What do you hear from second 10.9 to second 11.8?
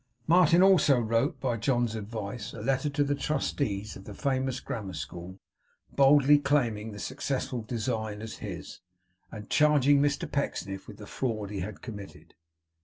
the fraud he